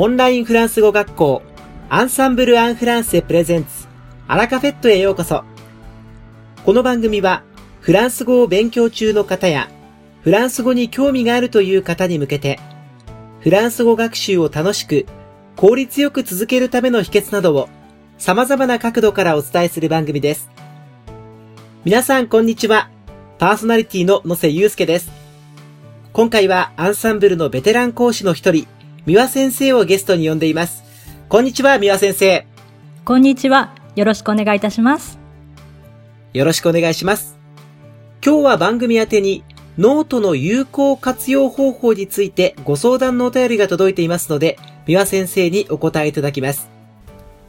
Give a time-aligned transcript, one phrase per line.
[0.00, 1.42] オンラインフランス語学校
[1.88, 3.88] アンサンブル・アン・フランセプレゼンツ
[4.28, 5.42] アラカフェットへようこそ。
[6.64, 7.42] この番組は
[7.80, 9.68] フランス語を勉強中の方や
[10.22, 12.60] フランス語に興味があるという方に向けて
[13.40, 15.04] フランス語学習を楽しく
[15.56, 17.68] 効率よく続けるための秘訣などを
[18.18, 20.48] 様々な角度からお伝えする番組です。
[21.84, 22.88] 皆さんこんにちは。
[23.38, 25.10] パーソナリティの野瀬祐介です。
[26.12, 28.68] 今回はアンサンブルのベテラン講師の一人、
[29.08, 30.84] 三輪先生をゲストに呼んでいます。
[31.30, 32.46] こんにちは、三輪先生。
[33.06, 33.74] こんにちは。
[33.96, 35.18] よろしくお願いいたします。
[36.34, 37.38] よろしくお願いします。
[38.22, 39.44] 今日は番組宛てに
[39.78, 46.68] ノートの有効活用方法についてご相談のお便りが届いていますので、三輪先生にお答えいただきます。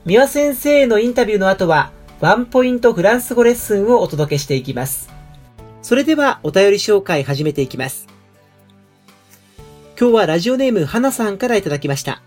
[0.05, 1.91] 三輪先生のインタビューの後は、
[2.22, 5.09] ワンポイントフランス語レッスンをお届けしていきます。
[5.81, 8.09] それではお便り紹介始めていきます。
[10.00, 12.23] 今日はラジオネーム花さんからいただきました。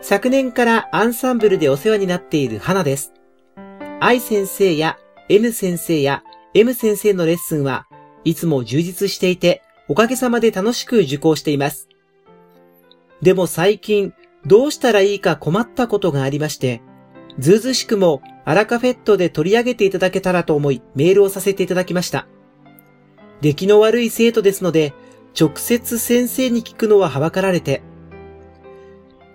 [0.00, 3.12] 昨年からアンサンブルでお世話になっている花です。
[4.00, 7.86] 愛先生や N 先生や M 先生のレッスンは
[8.24, 11.88] いつも充実していて、おかげさまで楽しく受講しています。
[13.22, 14.12] でも最近、
[14.44, 16.82] どうしたらいいか困ったことがありまして、
[17.38, 22.26] ずうずしくもアラカフェットで取り上げていただけたらと思いメールをさせていただきました。
[23.40, 24.94] 出来の悪い生徒ですので、
[25.38, 27.82] 直接先生に聞くのははばかられて、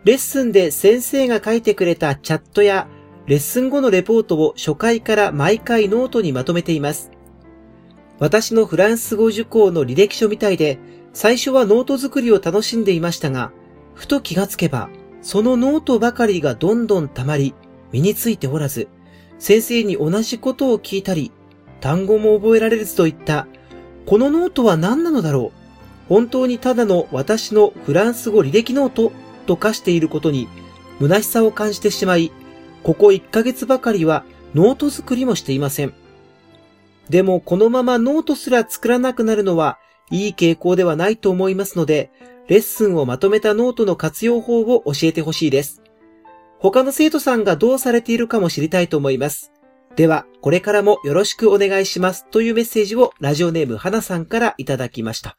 [0.04, 2.88] レッスンで先生が書いてくれたチャットや
[3.28, 7.12] レッスン後のレポートを初回から毎回ノートにまとめています。
[8.18, 10.80] 私のフランス語受講の履歴書みたいで、
[11.14, 13.52] 最初はノート作りを楽しんでいましたが、
[13.94, 14.90] ふと気がつけば、
[15.22, 17.54] そのノートばかりがどんどん溜まり、
[17.92, 18.88] 身についておらず、
[19.38, 21.32] 先生に同じことを聞いたり、
[21.80, 23.48] 単語も覚えられずといった、
[24.08, 25.61] このノートは何なのだろう
[26.12, 29.14] 本当にただの私のフランス語履歴ノート
[29.46, 30.50] と化していることに
[31.00, 32.34] 虚しさを感じてしまい、
[32.84, 35.94] ここ1ヶ月ばかりはノート作りもしていません。
[37.10, 42.12] でもこのままノートすら作らなくなるのはいい傾向ではないと思いますので、
[42.50, 45.82] レッスンをまとめたノートの活用法を教えてほしいです。
[46.60, 49.54] 他の生徒さんがどうされているかも知りたいと思います。
[49.96, 55.38] では、これからもよろしくお願いしますというメッセージをラジオネームはなさんからいただきました。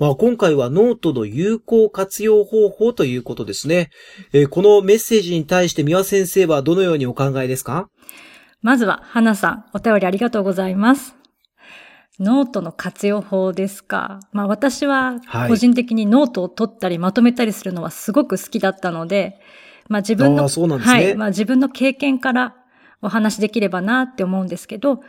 [0.00, 3.90] まあ、今回はノートの有効活用方法ということですね。
[4.32, 7.88] えー、このメッセージに対して三輪先生はどのようにお考えですか？
[8.60, 11.14] まずは、花さん、お便りありがとうございます。
[12.18, 14.18] ノートの活用法ですか？
[14.32, 19.38] まあ私は個人的にノートを取ったりまとめたりするのはすごく好きだったので、
[19.88, 22.56] まあ自分の、ね、はい、まあ自分の経験から
[23.00, 25.02] お話できればなって思うんですけど、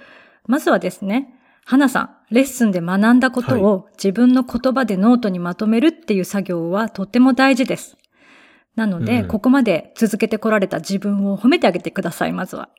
[0.46, 1.35] まずはですね、
[1.68, 7.98] 花さん、レッスンで学んだことを自分の言葉でノートにまとめるっていう作業はとっても大事です。
[8.76, 12.70] なので、うん、ここまで続けてこられた自分を褒めてあげてください、まずは。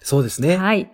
[0.00, 0.56] そうですね。
[0.56, 0.92] はい。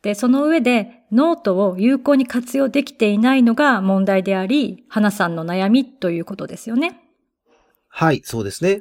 [0.00, 6.98] で、その上で、ノートを有効に活用できていないのが問題であり、花さんの悩みということですよね。
[7.88, 8.80] はい、そうですね。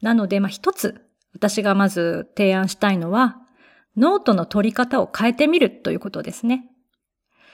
[0.00, 1.02] なので、まあ、一つ、
[1.34, 3.36] 私がまず提案したいのは、
[3.98, 6.70] ノートの取り方を変えてみるということですね。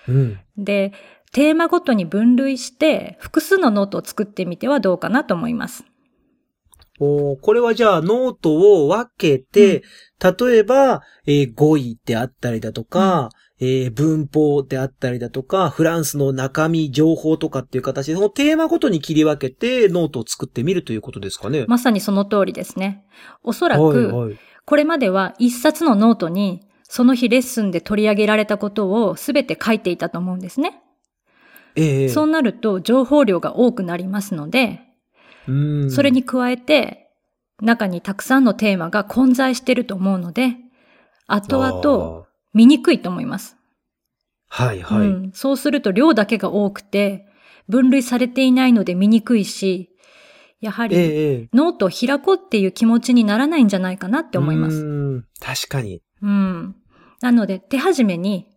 [0.08, 0.92] うん、で、
[1.32, 5.84] テーマごとに分類して複数のノートを作ってみてはどうかなと思います。
[7.00, 9.82] おこれはじゃあノートを分けて、
[10.22, 21.64] うん、例えば、えー、語彙であったりだとか、うん、えー、文法であったりだとか、フランスの中身、情報とかっていう形で、そのテーマごとに切り分けてノートを作ってみるということですかね。
[21.66, 23.04] まさにその通りですね。
[23.42, 26.60] おそらく、はいはい、これまでは一冊のノートに
[26.92, 30.82] その日レッスンで取り上げられたことをすべて書いていたと思うんですね。
[31.74, 34.80] ええ、そうなると情報量が多くなりますので、
[35.88, 37.08] それに加えて
[37.62, 40.54] 中にたくさんのテーマが混在していると思うので、
[41.26, 43.56] 後々見にくいと思います。
[44.48, 47.24] はいはい、うん、そうすると量だけが多くて、
[47.70, 49.96] 分類されていないので見にくいし、
[50.60, 55.24] やはり、ノートを開こうっていう気持ちにならないんじゃないかなって思います。
[55.40, 56.02] 確かに。
[56.20, 56.76] うん。
[57.22, 58.48] なので、手始めに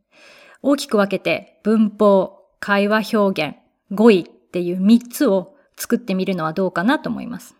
[0.62, 3.56] 大きく分けて文法、会話表現、
[3.92, 7.56] 語彙っていう3つを作ってみるのはどうかなと思います。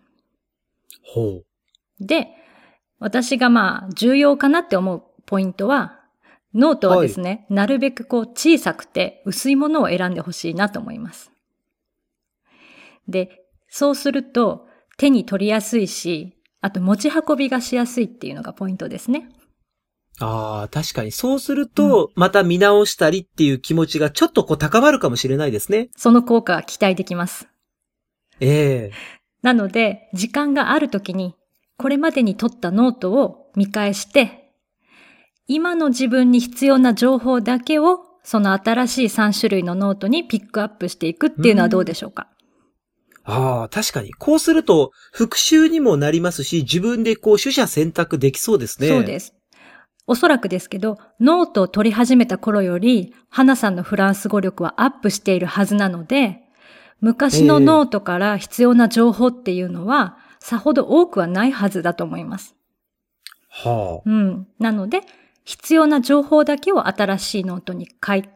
[1.04, 1.46] ほう。
[2.00, 2.28] で、
[2.98, 6.00] 私がまあ重要かなって思うポイントは、
[6.54, 11.30] ノートはですね、はい、なるべくこう小さくて薄いものを選んでほしいなと思います。
[13.06, 14.66] で、そうすると
[14.96, 19.28] 手に取りやすいし、あと持ち運びがしやすいっていうのがポイントですね。
[20.20, 21.12] ああ、確かに。
[21.12, 25.90] そうすると、また見直したりっていう気持ちがちょっとこう高まるかもしれないですね。
[25.96, 27.48] その効果が期待できます。
[28.40, 31.36] ええなので、時間があるときに、
[31.78, 34.52] これまでに取ったノートを見返して、
[35.46, 42.28] 今の自分に必要な情報だけを、その新しい3種類のノートにピックアップしていくっていうのはどうでしょうか、
[43.22, 44.14] ああ、確かに。
[44.14, 48.88] こうすると、復習にもなりますし、自分でこう、取捨選択できそうですね。
[48.88, 49.35] そうです。
[50.06, 56.42] おそらくですけど、ノートを取り始めた頃より、花さんのフランス語力はアップしているはずなので、
[57.00, 62.54] 昔のノートから必要な情報っていうのは、さほど多くはないはずだと思います。
[63.48, 64.08] はあ。
[64.08, 64.46] うん。
[64.58, 65.00] なので、
[65.44, 68.28] 必要な情報だけを新しいノートに書い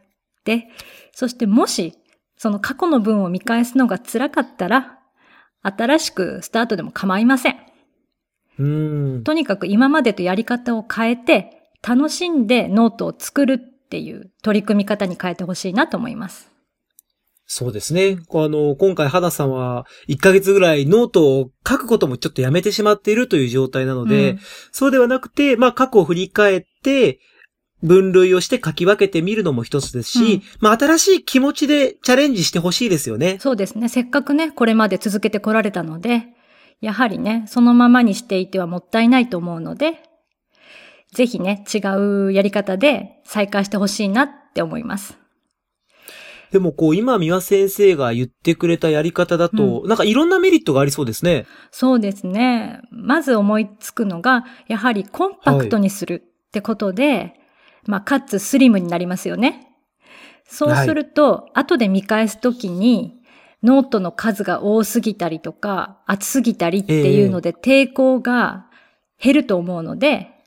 [0.44, 0.68] て、
[1.12, 1.94] そしてもし、
[2.36, 4.98] その過去の文を見返すのが辛かったら、
[5.62, 7.56] 新しくスタートでも構いません。
[8.58, 9.24] うーん。
[9.24, 16.50] とにかく今までとやり方を変えて、楽しんでノートを作るっていう取り組み方に変えてほしいなと思います。
[17.52, 18.18] そうですね。
[18.32, 24.38] あの、今回、花さんは、1ヶ月ぐらいノートを書くこともちょっとやめてしまっているという状態なので、うん
[24.70, 27.18] そうではなくて、まあ、過去を振り返って、
[27.82, 33.38] 分類をして書き分けてみるのも一つですし、うんまあ、新しい気持ちでチャレンジしてほしいですよね。
[33.40, 33.88] そうですね。
[33.88, 36.28] せっかくね、これまで続けてこられたので、
[36.80, 40.02] やはりね、そのままにしていてはもったいないと思うので、
[41.12, 41.78] ぜひね、違
[42.28, 45.18] うやり方で再開してほしいなって思います。
[46.52, 51.46] でも、こう、今、三輪先生が言ってくれたやり方だと、なんかいろんなメリットがありそうですね。
[51.70, 52.80] そうですね。
[52.90, 57.34] まず思いつくのが、やはりコンパクトにするってことで、
[57.86, 59.68] まあ、かつスリムになりますよね。
[60.44, 63.22] そうすると、後で見返すときに、
[63.62, 68.66] ノートの数が多すぎたりとか、厚すぎたりっていうので、抵抗が
[69.22, 70.39] 減ると思うので、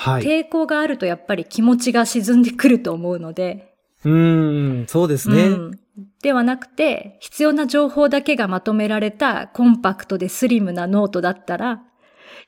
[0.00, 0.22] はい。
[0.22, 3.74] 抵抗があるとやっぱり気持ちが沈んでくると思うので、
[4.04, 5.46] うーん、そうですね。
[5.46, 5.80] うん
[6.22, 11.82] ではなくて、必要な情報だけがまとめられたコンパクトでスリムなノートだったら、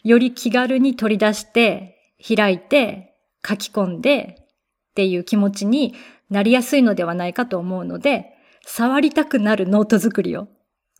[0.04, 1.96] より気軽に取り出して、
[2.36, 5.94] 開いて、書き込んでっていう気持ちに
[6.28, 8.26] なりやすいのではないかと思うので、
[8.64, 10.46] 触りたくなるノート作りを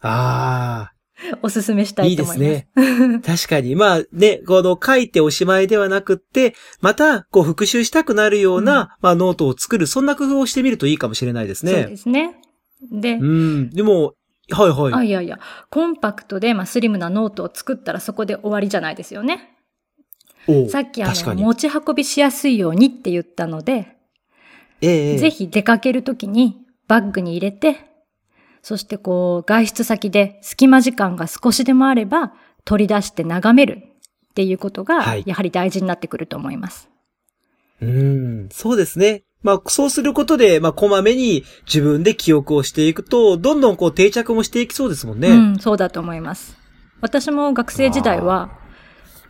[0.01, 0.91] あ
[1.43, 2.89] お勧めしたあ、いいいと思いでます。
[2.89, 3.21] すね。
[3.25, 3.77] 確かに。
[3.77, 11.87] まあね、この書いておしまいではなくって、また、こう復習したくなるような、まあノートを作る、そんな工夫をしてみるといいかもしれないですそうね。
[11.87, 12.37] ですね。
[12.91, 13.71] で、うん。
[13.71, 14.15] でも、
[14.51, 14.95] はいはい。
[14.95, 15.39] あ、いやいや、
[15.71, 19.57] コンパクトで、まあ、スリムなノートを作ったらそこで終わりじゃないですよね。
[20.69, 21.35] さっきあの。
[21.35, 23.97] 持ち運びしやすいようにって言ったので、
[24.83, 26.57] ええええぜひ出かけるときに
[26.89, 27.90] バッグに入れて、
[28.63, 32.33] そしてこう、外出先で隙間時間が少しでもあれば、
[32.65, 33.83] 取り出して眺める
[34.31, 36.89] っていうことがはい、やはり大事になってくると思います。
[37.81, 39.23] うん、そうですね。
[39.43, 45.29] まあ、そうすることで、まあ、こまめに自分で記憶をしていくと、どんどんこう定着もしていきそうですもんね。
[45.31, 46.59] うん、そうだと思います。
[47.01, 48.51] 私も学生時代は、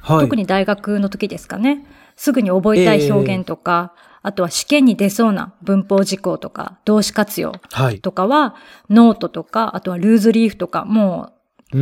[0.00, 0.20] はい。
[0.20, 1.86] 特に大学の時ですかね、
[2.16, 8.00] すぐに覚えたい表現とか、あとは試験に出そうな文法事項とか、動詞活用はい。
[8.00, 8.54] とかは、
[8.90, 11.32] ノートとか、あとはルーズリーフとか、も
[11.72, 11.76] う。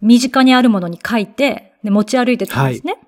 [0.00, 2.98] 身近にあるものに書いて、で持ち歩いてたんですね。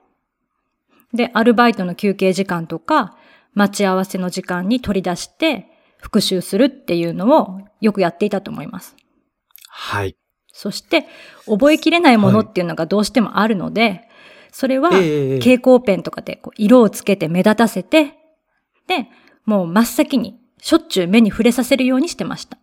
[1.15, 3.17] で、アルバイトの休憩時間とか、
[3.55, 8.97] 待ち合わせの時間に取り出して、復習するっていうのをよくやっていたと思います。
[9.69, 10.17] はい。
[10.53, 11.07] そして、
[11.47, 14.03] 覚えきれないものっていうのがどうしてもあるので、
[14.53, 18.19] それは、ええええ蛍光ペンとかでこう色をつけて目立たせて、
[18.87, 19.09] で、
[19.45, 22.59] もう真っ先にしょっちゅう目に触れさせるようにしてました。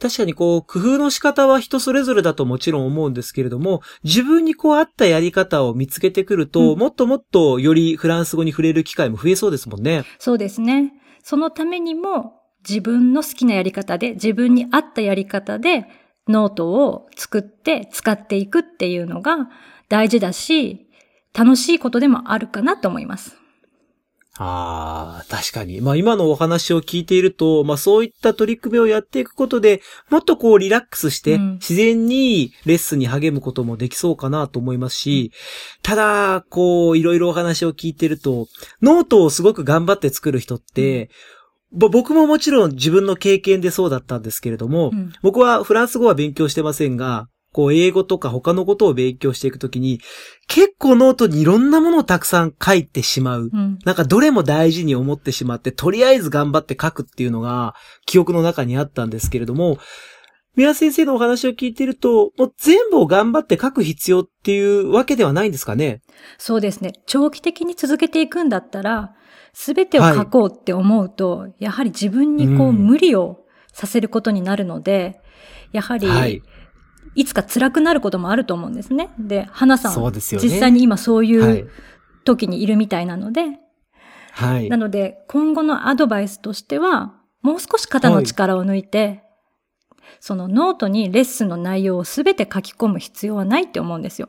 [0.00, 10.04] 確かにこう、工夫の仕方は人それぞれだともちろん思うんですけれども、自分にこう合ったやり方を見つけてくると、うんもっともっとよりフランス語に触れる機会も増えそうですもんね。
[10.18, 10.92] そうですね。
[11.24, 12.34] そのためにも
[12.68, 15.86] 自分の好きなやり方で、自分に合ったやり方で
[16.28, 19.48] ノートを作って使っていくっていうのが
[19.88, 20.86] 大事だし、
[21.36, 23.36] 楽しいことでもあるかなと思います。
[24.40, 25.80] ああ、確かに。
[25.80, 31.52] まあ今のお話を聞いていると、まあそういった取り組みをやっていくことで、もっとこうリラックスして、うん。
[31.54, 35.32] 自然にレッスンに励むこともできそうかなと思いますし、
[35.82, 38.46] ただ、こう、いろいろお話を聞いていると、
[38.80, 41.10] ノートをすごく頑張って作る人って、
[41.72, 45.12] ぼ僕ももちろん自分の経験でそうだったんですけれども、うん。
[45.20, 47.28] 僕はフランス語は勉強してませんが、
[47.58, 50.00] こう、英語とか他のことを勉強していくときに、
[50.46, 53.50] 結構ノートにいろんなものをたくさん書いてしまう。
[53.52, 53.80] うん。
[53.84, 57.74] なんかどれも大事に思ってしまって、とりあえず頑張って書くっていうのが
[58.06, 59.78] 記憶の中にあったんですけれども、
[60.54, 66.00] 宮先生のお話を聞いていると、もう全部を頑張って書く必要っていうわけではないんですかね？
[66.38, 66.92] そうですね。
[67.06, 69.16] 長期的に続けていくんだったら、
[69.52, 73.40] すべてを書こうって思うと、やはり自分にこう、うん無理を
[73.72, 75.20] させることになるので、
[75.72, 76.42] やはり、はい。
[77.18, 79.10] いつか辛くなることもあると思うんですね。
[79.18, 81.70] で、花さん、そうですよね実際に今そういはいう
[82.24, 83.58] 時にいるみたいなので、
[84.30, 84.76] はいな。
[84.76, 89.24] ので、今後のアドバイスとしては、もう少し肩の力を抜いて、
[90.20, 94.28] そのノートにレッスンの内容をすべて書き込む必要はないって思うんですよ。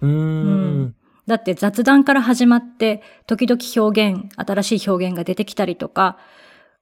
[0.00, 0.94] うーうんん。
[1.26, 6.16] だって雑談から始まって、時々表現、新しい表現が出てきたりとか、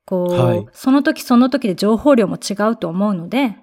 [0.04, 3.56] こう、はいその時その時で情報量も違うと思うので、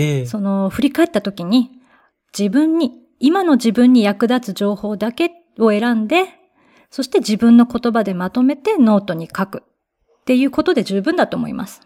[0.00, 1.70] ええその振り返った時に、
[2.36, 6.24] 自分に、今の自分に役立つ情報だけを選んで、
[6.90, 11.82] そして自分の言葉でまとめてノートに書くっていうことで十分だと思います。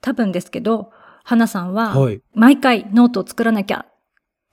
[0.00, 0.90] 多分ですけど、
[1.24, 2.20] 花さんは、はい。
[2.34, 3.92] 毎回ノートを作らなきゃっ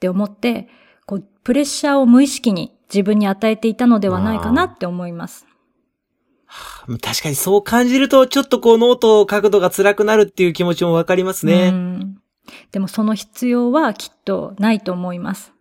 [0.00, 0.68] て思って、
[1.06, 5.46] こう、プレッシャーを無意識に自分に与えていたのではないかなって思います。
[7.02, 11.70] 確かにそう感じると、ちょっとこうノートを書くのが辛くなるっていう気持ちもわかりますうね。
[11.70, 12.19] ん
[12.72, 15.52] でもその必要はきっとないと思います。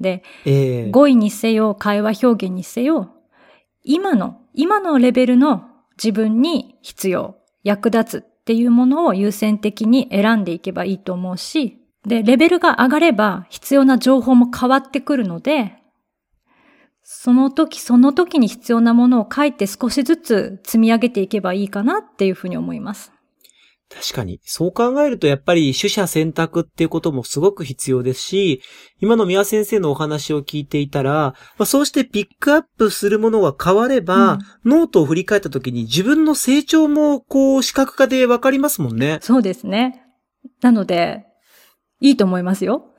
[0.00, 3.12] で、ええ語彙にせよ、会話表現にせよ、
[3.82, 5.64] 今の、今のレベルの
[5.96, 15.74] 自分に必要、役立つっていうものを優先的に選んでいけばいいと思うし、で、レベルが上がれば必要な情報も変わってくるので、
[17.02, 23.12] その時その時に必要なものを書いて少しずつ積み上げていけばいいかなっていうふうに思います。
[23.90, 24.40] 確かに。
[24.44, 28.60] そう考えると、やっぱり取捨選択っていうこともすごく必要ですし、
[29.00, 39.18] 今の宮先生のお話を聞いていたら、まあ、そうしてピックアップするものが変われば、ノートを振り返った時に自分の成長も、こう、視覚化でわかりますもんね。
[39.22, 40.02] そうですね。
[40.60, 41.24] なので、
[42.00, 42.94] いいと思いますよ。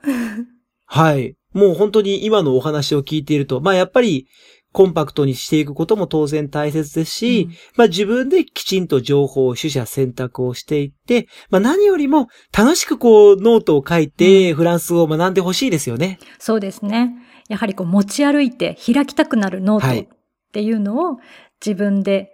[0.86, 1.36] はい。
[1.52, 4.26] もう本当に今のお話を聞いていると、まあやっぱり、
[4.72, 16.18] コンパクトにしていくことも当然大切ですし、うんまあ自分できちんと情報を取捨選択をしていって、まあ何よりも楽しくこうノートを書いてフランス語を学んでほしいですよね。
[16.38, 17.14] そうですね。
[17.48, 20.18] やはりこう持ち歩いて開きたくなるノはいートっ
[20.52, 21.18] ていうのを
[21.64, 22.32] 自分で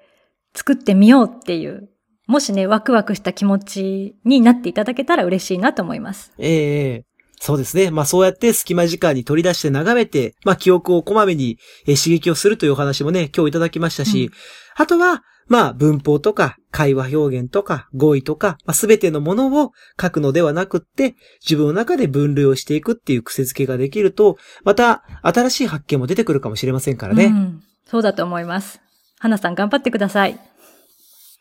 [0.55, 1.91] 作ってみようっていう、
[2.27, 6.33] もしね、ワクワクした気持ちになっていただけたら嬉しいなと思います。
[6.39, 7.91] ええええそうですね。
[7.91, 14.31] まあそうやって隙間時間に取り出して眺めて、まあ記憶をこまめにえー刺激をするというお話もね、今日いただきましたし、
[14.77, 27.27] あとは、まあ文法とか会話表現とか語彙とか、まあ、全てのものを書くのではなくって、自分の中で分類をしていくっていう癖づけができると、また新しい発見も出てくるかもしれませんからね。
[27.27, 28.81] うんそうだと思います。
[29.19, 30.39] 花さん頑張ってください。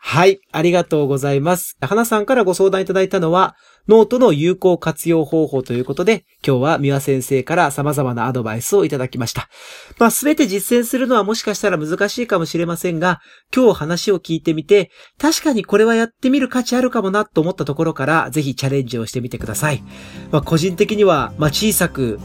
[0.08, 1.78] はい、ありがとうございます。
[1.82, 3.56] 花さんからご相談いただいたのは、
[3.88, 9.50] ノートの有効活用方法ということで、今日は三輪先生から様々なアドバイスをいただきました。
[9.98, 13.20] まあ、すべて実践するのはもしかしたら難しいかもしれませんが、
[13.54, 19.84] 今日話を聞いてみて、確かにこれはやってみる価値あるかもなと思ったところから、ぜひチャレンジをしてみてください。
[20.32, 22.20] まあ、個人的には、まあ、小さく、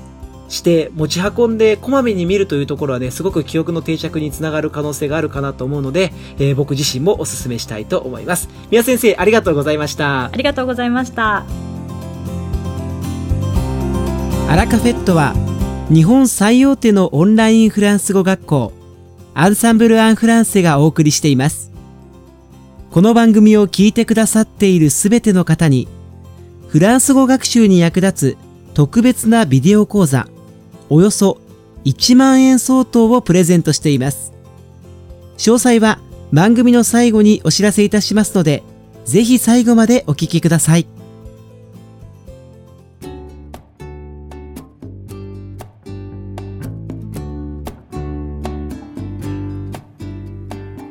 [0.50, 8.49] して持ち運んでこまめに見るというところはね、すごく記憶の定着につながる可能性があるかなと思うので、えー僕自身もお勧めしたいと思います。
[8.71, 10.30] 宮先生、ありがとうございましたあ。
[10.37, 11.45] りがとうございました。
[14.49, 15.35] アラカフェットは、
[15.88, 18.73] 日本最大手のオンラインフランス語学校、
[19.35, 21.71] アンサンブル・アン・フランセがお送りしています。
[22.90, 25.87] この番組を聞いてくださっているすべての方に、
[26.66, 30.26] フランス語学習に役立つ特別なビデオ講座、
[30.91, 31.39] およそ
[31.85, 34.33] 1万円相当をプレゼントしています。
[35.39, 36.01] 詳細は
[36.33, 38.63] 番組の最後にお知らせいたしますので、
[39.05, 40.87] ぜひ最後までお聞きください。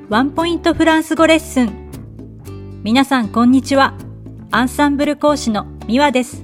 [0.10, 1.92] ワンポイントフランス語レッスン。
[2.84, 3.94] 皆さんこんにちは。
[4.50, 6.44] アンサンブル講師のミワです。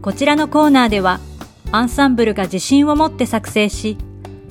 [0.00, 1.20] こちらのコーナーでは、
[1.72, 3.96] アンサンブルが自信を持って作成し、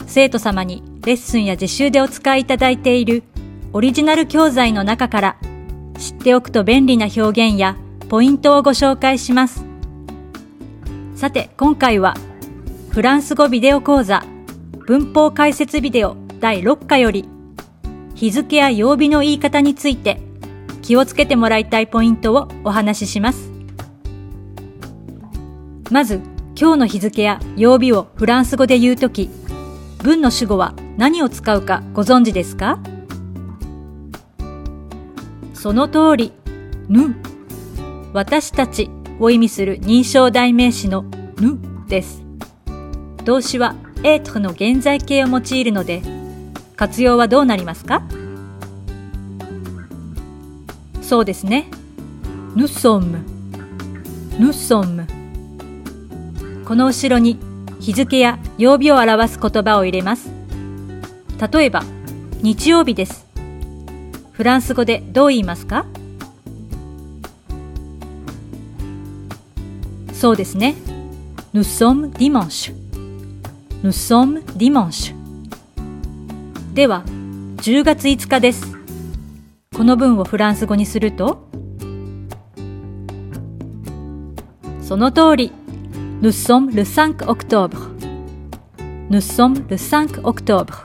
[0.07, 3.23] 生徒様にレッスンや実習でお使いいただいている
[3.73, 5.37] オリジナル教材の中から、
[5.99, 7.77] 知っておくと便利な表現や
[8.09, 9.63] ポイントをご紹介します。
[11.15, 12.15] さて、今回は、
[12.89, 14.23] フランス語ビデオ講座、
[14.87, 17.29] 文法解説ビデオ第6課より、
[18.15, 20.19] 日付や曜日の言い方について
[20.81, 23.51] 気をつけてもらいたいポイントをお話しします。
[25.91, 26.21] まず、
[26.61, 29.31] 今日の日付や曜日をフランス語で言うとき、
[30.03, 32.77] 文の主語は何を使うかご存知ですか？
[35.55, 36.33] その通り、
[36.87, 37.15] ぬ、
[38.13, 41.01] 私たちを意味する認証代名詞の
[41.39, 42.21] ぬです。
[43.25, 46.03] 動詞は être の現在形を用いるので、
[46.75, 48.03] 活用はどうなりますか？
[51.01, 51.71] そうですね。
[52.55, 53.17] nous sommes
[54.37, 55.07] nous sommes
[56.71, 57.37] この後ろに
[57.81, 60.29] 日付や曜日を表す言葉を入れます。
[61.51, 61.83] 例えば、
[62.41, 63.27] 日曜日です。
[64.31, 65.85] フランス語でどう言いますか？
[70.13, 70.75] そうですね。
[71.53, 72.73] Nous sommes dimanche.
[73.83, 75.13] Nous sommes dimanche.
[76.73, 77.03] では、
[77.57, 78.77] 10月5日です。
[79.75, 81.49] この文をフランス語にすると、
[84.81, 85.51] その通り。
[86.21, 87.89] Nous sommes le 5 octobre.
[89.09, 90.83] Nous sommes le 5 octobre.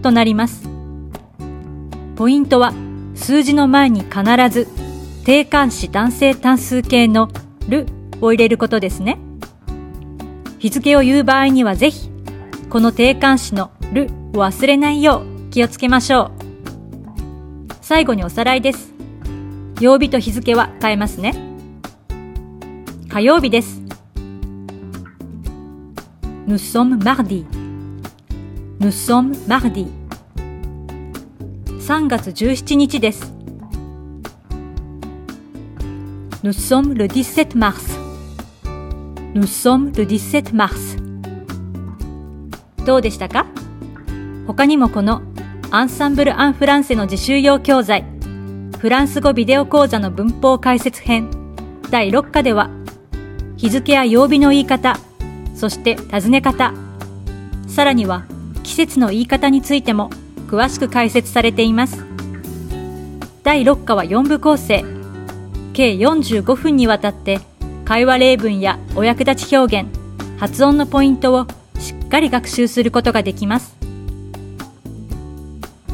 [0.00, 0.68] となります。
[2.14, 2.72] ポイントは、
[3.16, 4.68] 数字の前に必ず、
[5.24, 7.30] 定冠詞男性単数形の
[7.68, 7.86] る
[8.20, 9.18] を入れることですね。
[10.60, 12.08] 日付を言う場合にはぜひ、
[12.70, 17.74] この定冠詞のるを忘れないよう気をつけましょう。
[17.80, 18.92] 最後におさらいです。
[19.80, 21.34] 曜日と日付は変えますね。
[23.08, 23.89] 火曜日です。
[26.50, 27.46] Nous sommes mardi.
[28.80, 29.86] Nous sommes mardi.
[31.78, 33.32] 3月17日です。
[36.42, 37.96] Nous sommes le 17 mars.
[39.32, 40.96] Nous sommes le 17 mars.
[42.84, 43.46] どうでしたか
[44.48, 45.22] 他にもこの
[45.70, 48.04] アンサンブル・アン・フランセの自習用教材
[48.80, 51.30] フランス語ビデオ講座の文法解説編
[51.90, 52.70] 第6課では
[53.56, 54.98] 日付や曜日の言い方
[55.60, 56.72] そして尋ね方。
[57.68, 58.24] さらには
[58.62, 60.08] 季節の言い方についても
[60.48, 62.02] 詳しく解説されています。
[63.42, 64.82] 第6課は4部構成。
[65.74, 67.40] 計45分にわたって
[67.84, 69.90] 会話例文やお役立ち表現
[70.38, 71.46] 発音のポイントを
[71.78, 73.76] しっかり学習することができます。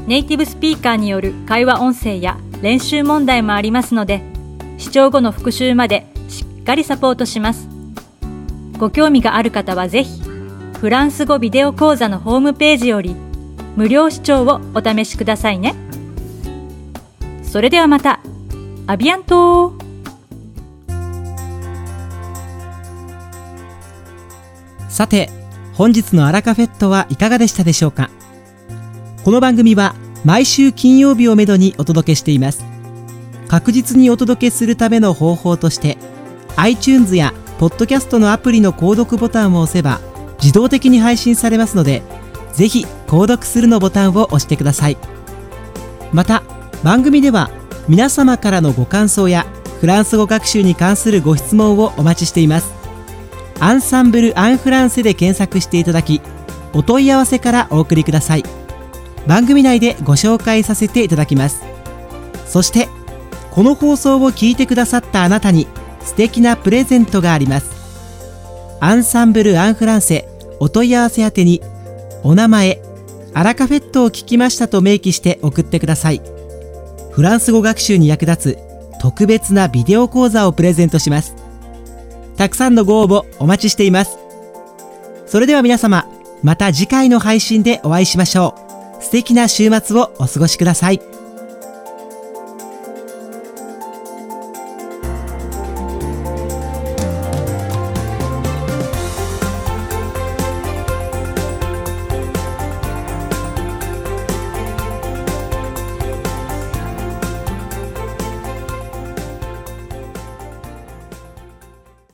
[0.06, 4.22] ネイティブスピーカーによる会話音声や練習問題もありますので
[4.78, 7.75] 視聴後の復習までしっかりサポートします。
[8.78, 10.22] ご興味がある方はぜひ
[10.80, 13.16] フランス語ビデオ講座のホームページより
[13.76, 15.74] 無料視聴をお試しくださいね。
[17.42, 18.20] それではまた
[18.86, 19.72] アビアント
[24.88, 25.30] さて、
[25.74, 28.10] 本日のアラカフェットはいかがでしたでしょうか？
[29.24, 32.64] この番組は毎週金曜日をめどにお届けしています。
[33.48, 35.98] 確実にお届けするための方法として、
[36.56, 40.00] iTunes やポッドキャストのアプリの購読ボタンを押せば
[40.38, 42.02] 自動的に配信されますので、
[42.52, 44.98] ぜひ購読するのボタンを押してください。
[46.12, 46.42] また、
[46.82, 47.50] 番組では
[47.88, 49.46] 皆様からのご感想や
[49.80, 52.74] フランス語学習に関するご質問をお待ちしています。
[53.58, 56.20] アンサンブル・アン・フランセで検索していただき、
[56.74, 58.44] お問い合わせからお送りください。
[59.26, 61.62] 番組内でご紹介させていただきます。
[62.46, 62.88] そして、
[63.50, 65.66] この放送を聞いてくださったあなたに
[66.06, 67.70] 素敵なプレゼントがあります。
[68.80, 70.28] アンサンブル・アン・フランセ
[70.60, 71.60] お問い合わせ宛てに、
[72.22, 72.80] お名前、
[73.34, 76.22] アラカフェットを聞きましたと明記して送ってください。
[77.10, 78.58] フランス語学習に役立つ
[79.00, 81.34] 特別なビデオ講座をプレゼントします。
[82.36, 84.18] たくさんのご応募お待ちしています。
[85.26, 86.06] それでは皆様、
[86.42, 88.54] また次回の配信でお会いしましょ
[89.00, 89.02] う。
[89.02, 91.15] 素敵な週末をお過ごしください。